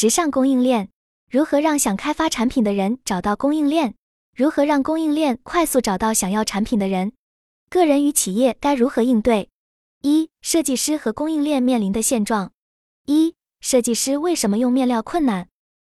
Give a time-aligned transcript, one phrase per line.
[0.00, 0.88] 直上供应链。
[1.30, 3.96] 如何让想开发产品的人找到供应链？
[4.34, 7.12] 如何让供应链快速找到想要产品的人？
[7.68, 9.50] 个人与企业该如何应对？
[10.00, 12.52] 一、设计师和供应链面临的现状。
[13.04, 15.48] 一、设计师为什么用面料困难？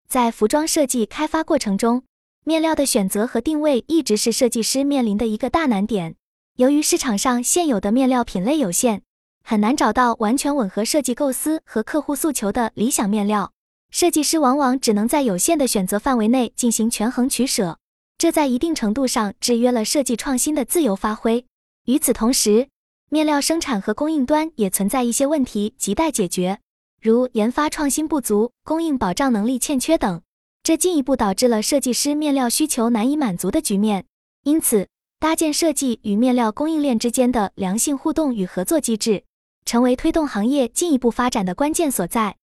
[0.06, 2.02] 在服装设计开发过程中，
[2.44, 6.14] 面料的选择和定位一直是设计师面临的一个大难点。
[6.56, 9.00] 由于市场上现有的面料品类有限，
[9.42, 13.53] 很难找到完全吻合设计构思和客户诉求的理想面料。
[13.94, 17.78] 设计师往往只能在有限的选择范围内进行权衡取舍，
[18.18, 21.46] 这在一定程度上制约了设计创新的自由发挥。
[21.84, 22.66] 与此同时，
[23.08, 26.58] 面料生产和供应端也存在一些问题亟待解决，
[27.00, 30.20] 如研发创新不足、供应保障能力欠缺等，
[30.64, 34.06] 这进一步导致了设计师面料需求难以满足的局面。
[34.42, 34.88] 因此，
[35.20, 39.22] 搭建设计与面料供应链之间的良性互动与合作机制，
[39.64, 42.34] 成为推动行业进一步发展的关键所在。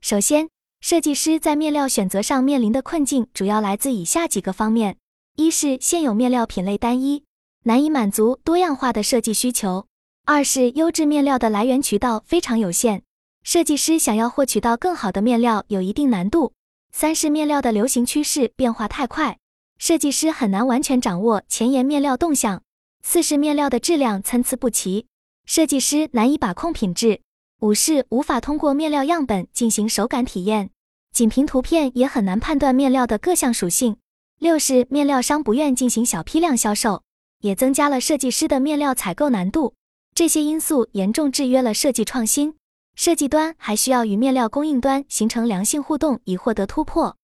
[0.00, 0.48] 首先，
[0.86, 4.98] 设计师在面料选择上面临的困境主要来自以下几个方面：
[5.34, 7.24] 一是现有面料品类单一，
[7.62, 9.86] 难以满足多样化的设计需求；
[10.26, 13.00] 二是优质面料的来源渠道非常有限，
[13.42, 16.52] 设计师想要获取到更好的面料有一定难度；
[16.92, 19.38] 三是面料的流行趋势变化太快，
[19.78, 22.58] 设计师很难完全掌握前沿面料动向；
[23.02, 25.06] 四是面料的质量参差不齐，
[25.46, 27.22] 设计师难以把控品质；
[27.62, 30.68] 五是无法通过面料样本进行手感体验。
[31.14, 33.96] 仅凭图片也很难判断面料的各项属性。
[34.40, 37.04] 六是面料商不愿进行小批量销售，
[37.38, 39.74] 也增加了设计师的面料采购难度。
[40.12, 42.56] 这些因素严重制约了设计创新。
[42.96, 47.16] 设计端还需要与面料供应端形成良性互动，以获得突破。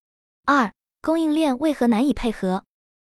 [0.45, 2.63] 二、供应链为何难以配合？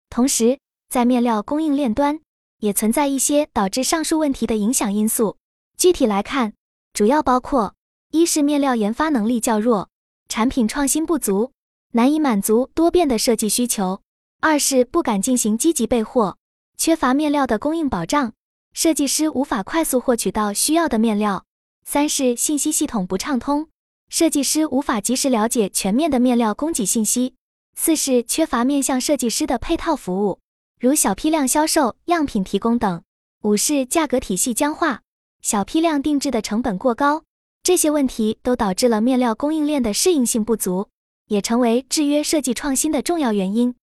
[0.08, 0.58] 同时，
[0.88, 2.20] 在面料供应链端
[2.60, 5.36] 也存在一些导致上述问题的影响因素。
[5.76, 6.54] 具体来看，
[6.94, 7.74] 主要包括：
[8.12, 9.89] 一是面料研发能力较弱。
[10.30, 11.50] 产品创新不足，
[11.90, 14.00] 难以满足多变的设计需求；
[14.40, 16.38] 二是不敢进行积极备货，
[16.76, 18.32] 缺乏面料的供应保障，
[18.72, 21.42] 设计师无法快速获取到需要的面料；
[21.84, 23.66] 三是信息系统不畅通，
[24.08, 27.34] 设计师无法及时了解全面的面料供给信息；
[27.74, 30.38] 四是缺乏面向设计师的配套服务，
[30.78, 33.00] 如小批量销售、样品提供等；
[33.42, 35.00] 五是价格体系僵化，
[35.42, 37.24] 小批量定制的成本过高。
[37.62, 40.88] 这些问题都导致了面料供应链的适应性不足，
[41.26, 43.74] 也成为制约设计创新的重要原因。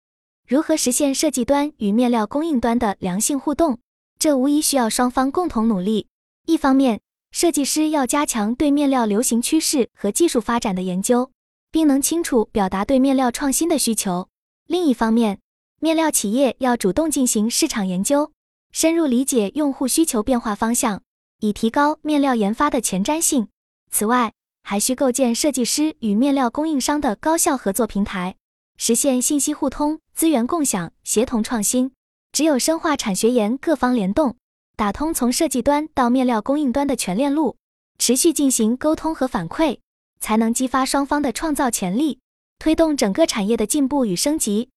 [0.47, 3.79] 如何实现设计端与面料供应端的良性互动？
[4.17, 6.07] 这无疑需要双方共同努力。
[6.47, 7.01] 一方面，
[7.31, 11.29] 设计师要加强对面料流行趋势和技术发展的研究，
[11.71, 14.27] 并能清楚表达对面料创新的需求；
[14.65, 15.39] 另一方面，
[15.79, 18.31] 面料企业要主动进行市场研究，
[18.71, 21.03] 深入理解用户需求变化方向，
[21.41, 23.49] 以提高面料研发的前瞻性。
[23.89, 24.33] 此外，
[24.63, 28.35] 还需构建设计师与面料供应商的高效合作平台，
[28.77, 31.91] 实现信息互通、资源共享、协同创新。
[32.33, 34.35] 只有深化产学研各方联动，
[34.75, 37.55] 打通从设计端到面料供应端的全链路，
[37.97, 39.79] 持续进行沟通和反馈，
[40.19, 42.19] 才能激发双方的创造潜力，
[42.59, 44.69] 推动整个产业的进步与升级。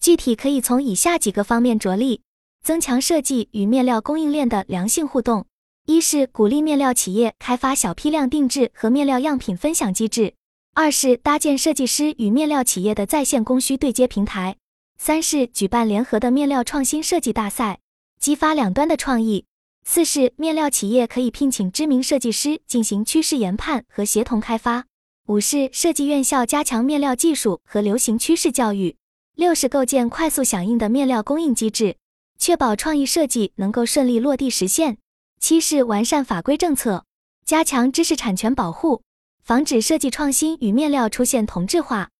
[0.00, 2.22] 具体可以从以下几个方面着力，
[2.62, 5.44] 增强设计与面料供应链的良性互动。
[5.86, 10.34] 一是鼓励面料企业开发小批量定制和面料样品分享机制；
[10.74, 14.54] 二是搭建设计师与面料企业的在线供需对接平台；
[14.96, 17.80] 三是举办联合的面料创新设计大赛，
[18.20, 19.44] 激发两端的创意；
[19.84, 24.84] 四是面料企业可以聘请知名设计师进行趋势研判和协同开发；
[25.26, 28.94] 五是设计院校加强面料技术和流行趋势教育；
[29.34, 31.96] 六是构建快速响应的面料供应机制，
[32.38, 34.98] 确保创意设计能够顺利落地实现。
[35.42, 37.04] 七是完善法规政策，
[37.44, 39.02] 加强知识产权保护，
[39.42, 42.10] 防止设计创新与面料出现同质化。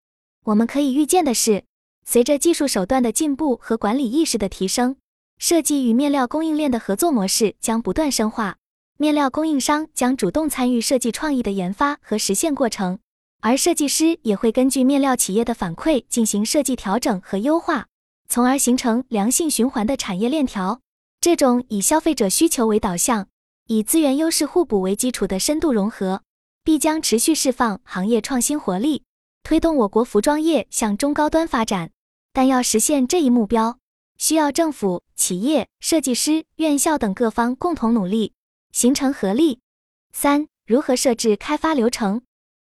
[0.46, 1.62] 我们可以预见的是，
[2.04, 4.96] 随着技术手段的进步和管理意识的提升，
[5.38, 8.56] 设计与面料供应链的合作模式将不断深化。
[8.98, 12.98] 面料供应商将主动参与设计创意的研发和实现过程，
[13.40, 17.86] 而设计师也会根据面料企业的反馈进行设计调整和优化，
[18.28, 20.81] 从而形成良性循环的产业链条。
[21.22, 23.28] 这种以消费者需求为导向，
[23.68, 26.24] 以资源优势互补为基础的深度融合，
[26.64, 29.04] 必将持续释放行业创新活力，
[29.44, 31.92] 推动我国服装业向中高端发展。
[32.32, 33.78] 但要实现这一目标，
[34.18, 38.32] 需要政府、企业、设计师、院校等各方共同努力，
[38.72, 39.60] 形成合力。
[40.12, 42.22] 三、如何设置开发流程？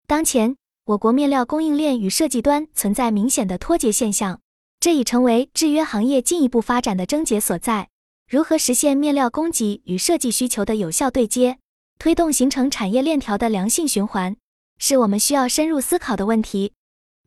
[0.08, 4.42] 当前，我国面料供应链与设计端存在明显的脱节现象，
[4.82, 7.88] 这已成为制约行业进一步发展的症结所在。
[8.32, 11.58] 如何实现面料供给与设计需求的有效对接，
[12.00, 14.38] 推动形成产业链条的良性循环？
[14.80, 16.72] 是我们需要深入思考的问题。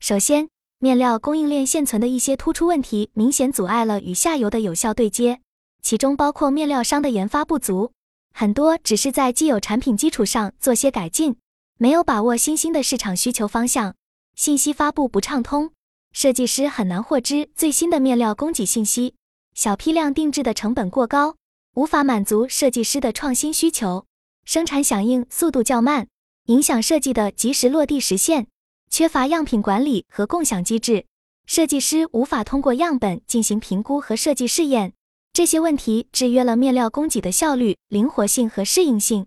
[0.01, 0.49] 首先，
[0.79, 5.43] 面料供应链现存的一些突出问题，明显阻碍了与下游的有效对接，
[5.83, 7.93] 其中包括面料商的研发不足，
[8.33, 11.37] 很多只是在既有产品基础上做些改进，
[11.77, 13.95] 没有把握新兴的市场需求方向，
[14.35, 15.71] 信息发布不畅通，
[16.13, 19.17] 设计师很难获知最新的面料供给信息，
[19.55, 21.37] 小批量定制的成本过高，
[21.75, 24.05] 无法满足设计师的创新需求，
[24.45, 26.09] 生产响应速度较慢。
[26.47, 28.49] 影响设计的及时落地实现，
[28.91, 31.07] 缺乏样品管理和共享机制，
[31.47, 34.93] 设计师无法通过样本进行评估和设计试验。
[35.33, 39.27] 这些问题制约了面料供给的效率、灵活性和适应性。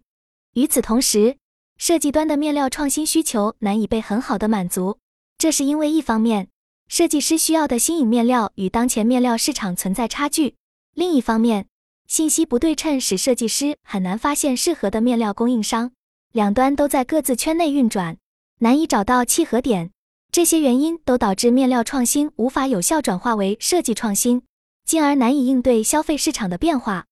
[0.53, 1.37] 与此同时，
[1.77, 4.99] 设计端的面料创新需求难以被很好的满足，
[5.37, 6.49] 这是因为一方面，
[6.89, 10.53] 设计师需要的新颖面料与当前面料市场存在差距；
[10.93, 11.67] 另一方面，
[12.07, 15.91] 信息不对称使设计师很难发现适合的面料供应商。
[16.31, 18.17] 两端都在各自圈内运转，
[18.59, 19.91] 难以找到契合点。
[20.31, 24.43] 这些原因都导致面料创新无法有效转化为设计创新，
[24.85, 27.05] 进而难以应对消费市场的变化。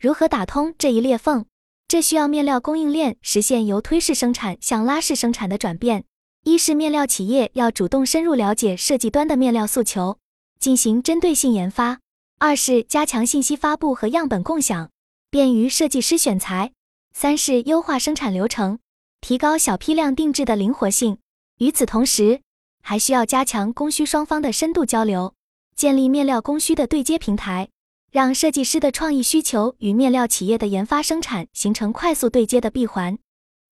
[0.00, 1.46] 如何打通这一裂缝？
[1.88, 6.04] 这需要面料供应链实现由推式生产向拉式生产的转变。
[6.46, 10.16] 一是面料企业要主动深入了解设计端的面料诉求，
[10.60, 11.96] 进行针对性研发；
[12.38, 14.88] 二是加强信息发布和样本共享，
[15.28, 16.70] 便于设计师选材。
[17.12, 18.78] 三是优化生产流程，
[19.20, 21.18] 提高小批量定制的灵活性。
[21.58, 22.42] 与此同时，
[22.80, 25.34] 还需要加强供需双方的深度交流，
[25.74, 27.70] 建立面料供需的对接平台，
[28.12, 33.18] 让设计师的创意需求与面料企业的研发生产形成快速对接的闭环。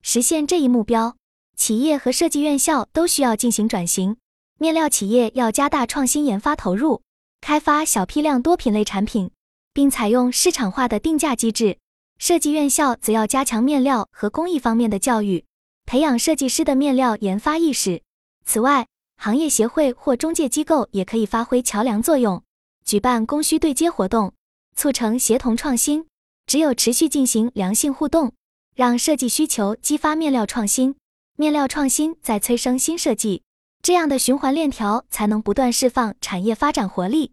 [0.03, 1.15] 实现这一目标，
[1.57, 4.17] 企业和设计院校都需要进行转型。
[4.59, 7.03] 面料企业要加大创新研发投入，
[7.41, 9.31] 开发小批量多品类产品，
[9.73, 11.79] 并采用市场化的定价机制。
[12.19, 15.45] 设计院校则要加强面料和工艺方面的教育，
[15.85, 18.03] 培养设计师的面料研发意识。
[18.45, 18.87] 此外，
[19.17, 22.43] 行业协会或中介机构也可以发挥桥梁作用，
[22.85, 24.33] 举办供需对接活动，
[24.77, 26.07] 促成协同创新。
[26.47, 28.33] 只有持续进行良性互动，
[28.77, 30.95] 让设计需求激发面料创新，
[31.37, 33.43] 面料创新再催生新设计，
[33.83, 37.33] 这样的循环链条才能不断释放产业发展活力。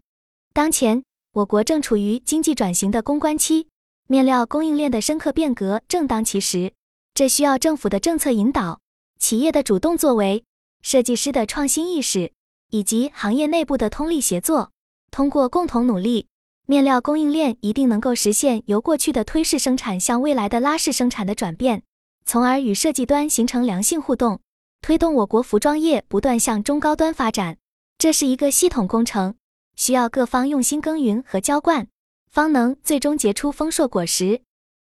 [0.52, 1.04] 当前，
[1.34, 3.68] 我国正处于经济转型的攻关期。
[4.08, 6.72] 面料供应链的深刻变革正当其时，
[7.14, 8.80] 这需要政府的政策引导、
[9.20, 10.42] 企业的主动作为、
[10.82, 12.32] 设计师的创新意识
[12.70, 14.72] 以及行业内部的通力协作。
[15.12, 16.26] 通过共同努力，
[16.66, 21.84] 面料供应链一定能够实现由过去的推式生产向未来的拉式生产的转变，
[22.24, 24.40] 从而与设计端形成良性互动，
[24.80, 27.58] 推动我国服装业不断向中高端发展。
[27.98, 29.34] 这是一个系统工程，
[29.76, 31.88] 需要各方用心耕耘和浇灌。
[32.30, 34.40] 方能最终结出丰硕果实。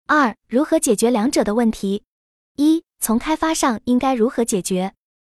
[0.07, 2.03] 二、如何解决两者的问题？
[2.55, 4.93] 一、从开发上应该如何解决？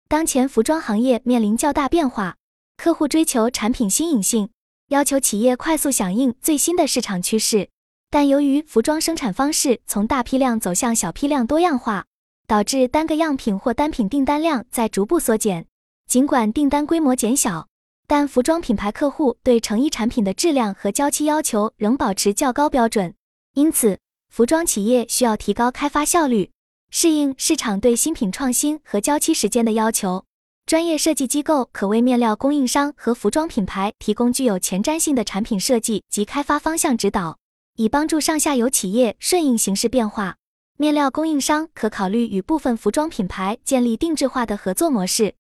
[0.10, 2.36] 当前服装行业面临较大变化，
[2.76, 4.50] 客户追求产品新颖性，
[4.90, 7.70] 要求企业快速响应最新的市场趋势。
[8.14, 12.06] 但由于服装生产方式从大批量走向小批量多样化，
[12.46, 15.66] 导致单个样品或单品订单量在逐步缩减。
[16.08, 17.70] 尽管订单规模减小，
[18.06, 23.16] 但服装品牌客户对成衣产品的质量和交期要求仍保持较高标准，
[23.56, 23.98] 因此，
[24.30, 26.52] 服装企业需要提高开发效率，
[26.92, 30.24] 适应市场对新品创新和交期时间的要求。
[30.68, 37.40] 专业设计机构可为面料供应商和服装品牌提供具有前瞻性的产品设计及开发方向指导，
[37.76, 40.38] 以帮助上下游企业顺应形势变化。
[40.78, 45.36] 面料供应商可考虑与部分服装品牌建立定制化的合作模式。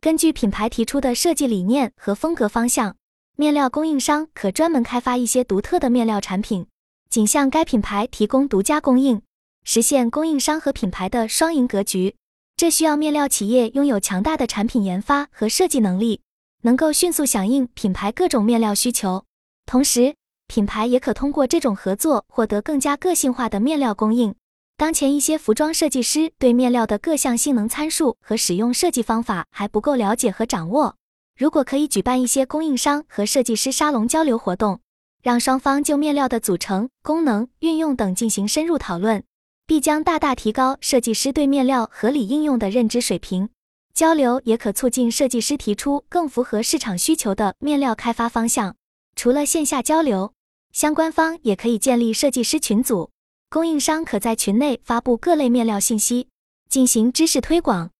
[0.00, 2.96] 根据品牌提出的设计理念和风格方向，
[3.36, 6.66] 面料供应商可专门开发一些独特的面料产品，
[7.08, 9.22] 仅向该品牌提供独家供应，
[9.64, 12.16] 实现供应商和品牌的双赢格局。
[12.56, 16.20] 这需要面料企业拥有强大的产品研发和设计能力，
[16.62, 19.24] 能够迅速响应品牌各种面料需求。
[19.66, 20.14] 同时，
[20.46, 24.34] 品牌也可通过这种合作获得更加个性化的面料供应。
[24.76, 30.96] 当前一些服装设计师对面料的各项性能参数和使用设计方法还不够了解和掌握。
[31.38, 34.80] 如果可以举办一些供应商和设计师沙龙交流活动，
[35.22, 39.24] 让双方就面料的组成、功能、运用等进行深入讨论，
[39.66, 43.48] 必将大大提高设计师对面料合理应用的认知水平。
[43.94, 48.74] 交流也可促进设计师提出更符合市场需求的面料开发方向。
[49.16, 50.33] 除了线下交流，
[50.74, 53.10] 相关方也可以建立设计师群组。
[53.48, 56.26] 供应商可在群内发布各类面料信息，
[56.68, 57.90] 进行知识推广。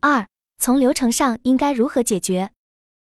[0.00, 2.52] 二、从流程上应该如何解决？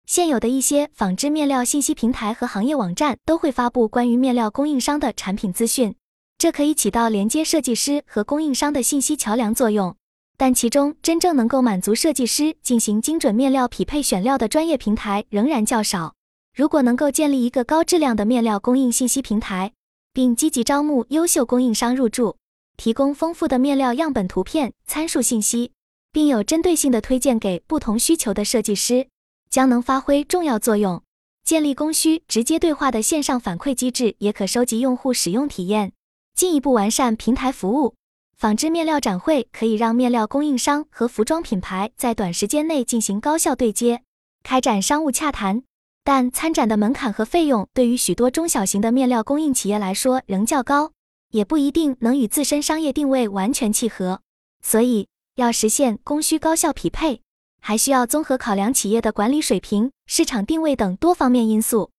[0.07, 5.93] 现有的一些纺织面料信息平台和行业网站都会发布关于面料供应商的产品资讯，
[6.39, 9.95] 这可以起到连接设计师和供应商的信息桥梁作用。
[10.37, 16.15] 但其中真正能够满足设计师进行精准面料匹配选料的专业平台仍然较少。
[16.59, 19.71] 如果能够建立一个高质量的面料供应信息平台，
[20.11, 22.35] 并积极招募优秀供应商入驻，
[22.75, 25.71] 提供丰富的面料样本图片、参数信息，
[26.11, 29.07] 并有针对性的推荐给不同需求的设计师，
[29.49, 31.01] 将能发挥重要作用。
[31.45, 35.93] 建立供需直接对话的线上反馈机制，也可收集用户使用体验，
[36.35, 37.95] 进一步完善平台服务。
[38.35, 44.01] 纺织面料展会可以让面料供应商和服装品牌在短时间内进行高效对接，
[44.43, 45.63] 开展商务洽谈。
[46.11, 50.91] 但参展的门槛和费用对于许多中小型的面料供应企业来说仍较高，
[51.29, 54.21] 也不一定能与自身商业定位完全契合。
[54.63, 57.21] 所以，要实现供需高效匹配，
[57.61, 61.91] 还需要综合考量企业的管理水平、市场定位等多方面因素。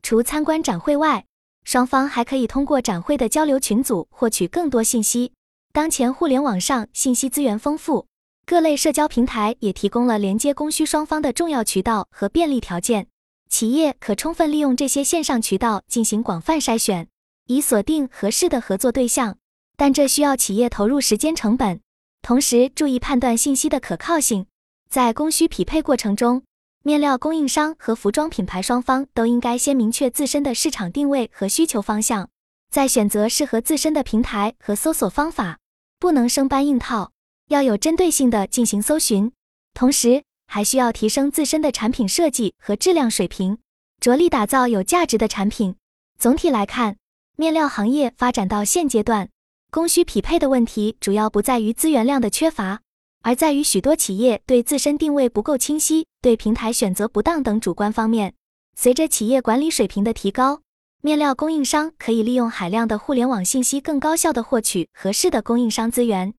[0.00, 1.24] 除参观展会外，
[1.64, 5.32] 双方还可以通过展会的交流群组获取更多信息。
[5.72, 8.06] 当前互联网上信息资源丰富，
[8.46, 13.08] 各类社交平台也提供了连接供需双方的重要渠道和便利条件。
[13.48, 17.08] 企业可充分利用这些线上渠道进行广泛筛选，
[17.46, 19.38] 以锁定合适的合作对象。
[19.76, 21.80] 但这需要企业投入时间成本，
[22.22, 24.46] 同时注意判断信息的可靠性。
[24.88, 26.42] 在供需匹配过程中，
[26.82, 32.30] 面料供应商和服装品牌双方都应该先明确自身的市场定位和需求方向，
[32.70, 35.58] 再选择适合自身的平台和搜索方法，
[35.98, 37.12] 不能生搬硬套，
[37.48, 39.32] 要有针对性的进行搜寻。
[39.74, 43.58] 同时，还需要提升自身的产品设计和质量水平，
[44.00, 45.76] 着力打造有价值的产品。
[46.18, 46.96] 总体来看，
[47.36, 49.28] 面料行业发展到现阶段，
[49.70, 52.80] 供需匹配的问题主要不在于资源量的缺乏，
[53.22, 58.34] 而在于许多企业对自身定位不够清晰、对平台选择不当等主观方面。
[58.74, 60.60] 随着企业管理水平的提高，
[61.02, 66.32] 面料供应商可以利用海量的互联网信息，更高效地获取合适的供应商资源。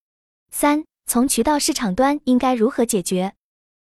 [0.51, 3.33] 三、从渠道市场端应该如何解决？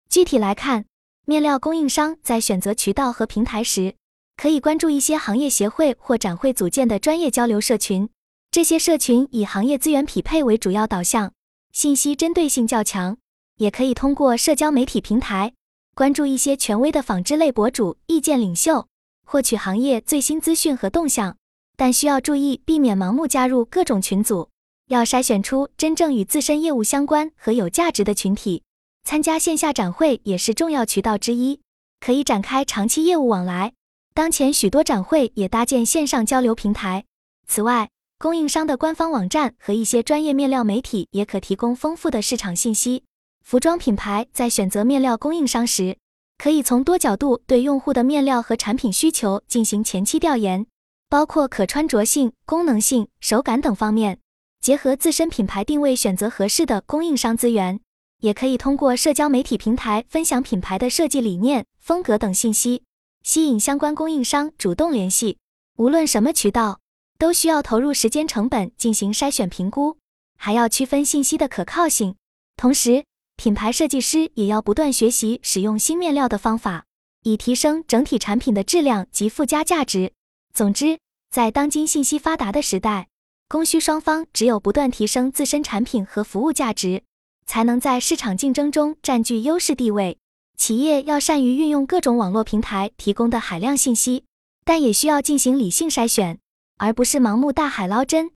[0.08, 0.86] 具体来看，
[1.24, 3.94] 面料供应商在选择渠道和平台时，
[4.36, 8.08] 可以关注一些行业协会或展会组建的专业交流社群。
[8.50, 11.32] 这些社群以行业资源匹配为主要导向，
[11.72, 13.18] 信息针对性较强。
[13.56, 15.54] 也可以通过社交媒体平台
[15.94, 18.86] 关注一些权威的纺织类博主、意见领袖，
[19.24, 21.38] 获取行业最新资讯和动向。
[21.74, 24.50] 但需要注意避免盲目加入各种群组，
[24.88, 28.62] 要筛选出真正与自身业务相关和有价值的群体。
[29.06, 31.60] 参加线下展会也是重要渠道之一，
[32.00, 33.72] 可以展开长期业务往来。
[34.12, 37.04] 当前许多展会也搭建线上交流平台。
[37.46, 43.04] 此外，供应商的官方网站和一些专业面料媒体也可提供丰富的市场信息。
[43.44, 45.96] 服装品牌在选择面料供应商时，
[46.36, 50.66] 可以从多角度对用户的面料和产品需求进行前期调研，
[51.08, 54.18] 包括可穿着性、功能性、手感等方面，
[54.60, 57.78] 结合自身品牌定位选择合适的供应商资源。
[58.20, 62.82] 也可以通过社交媒体平台分享品牌的设计理念、风格等信息，
[63.22, 65.38] 吸引相关供应商主动联系。
[65.76, 66.80] 无论什么渠道，
[67.18, 69.98] 都需要投入时间成本进行筛选评估，
[70.38, 72.16] 还要区分信息的可靠性。
[72.56, 73.04] 同时，
[73.36, 76.86] 品牌设计师也要不断学习使用新面料的方法，
[77.22, 80.12] 以提升整体产品的质量及附加价值。
[80.54, 80.98] 总之，
[81.30, 83.08] 在当今信息发达的时代，
[83.46, 87.02] 供需双方只有不断提升自身产品和服务价值。
[87.46, 90.18] 才能在市场竞争中占据优势地位。
[90.56, 94.24] 企业要善于运用各种网络平台提供的海量信息，
[94.64, 96.38] 但也需要进行理性筛选，
[96.78, 98.30] 而不是盲目大海捞针。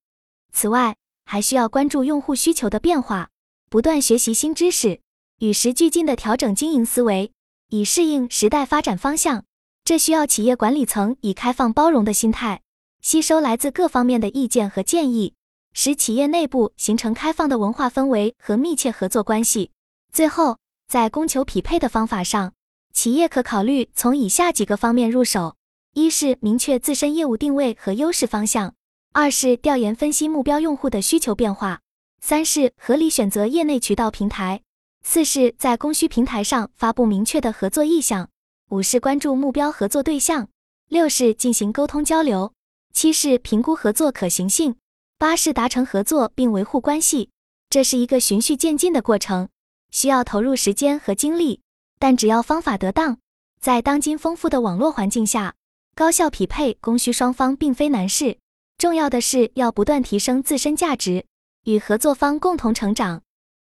[0.52, 3.31] 此外，还需要关注用户需求的变化，
[3.71, 5.00] 不断学习新知识，
[5.38, 7.33] 与时俱进地调整经营思维，
[7.71, 9.45] 以适应时代发展方向。
[9.83, 12.61] 这需要企业管理层以开放包容的心态，
[13.00, 15.35] 吸收来自各方面的意见和建议。
[15.73, 19.71] 使企业内部形成开放的文化氛围和密切合作关系。
[20.12, 20.59] 最后，
[20.89, 22.53] 在供求匹配的方法上，
[22.93, 25.57] 企业可考虑从以下几个方面入手：
[25.95, 28.73] 一是明确自身业务定位和优势方向；
[29.12, 31.79] 二是调研分析目标用户的需求变化；
[32.21, 34.59] 三是合理选择业内渠道平台；
[35.03, 38.27] 四是，在供需平台上发布明确的合作意向；
[38.71, 40.47] 五是关注目标合作对象；
[40.89, 42.53] 六是进行沟通交流；
[42.93, 44.77] 七是评估合作可行性。
[45.21, 47.29] 八是达成合作并维护关系，
[47.69, 49.50] 这是一个循序渐进的过程，
[49.91, 51.61] 需要投入时间和精力。
[51.99, 53.19] 但只要方法得当，
[53.61, 55.55] 在当今丰富的网络环境下，
[55.95, 58.39] 高效匹配供需双方并非难事。
[58.79, 61.27] 重要的是要不断提升自身价值，
[61.65, 63.21] 与合作方共同成长。